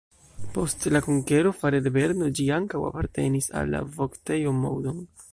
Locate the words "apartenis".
2.87-3.49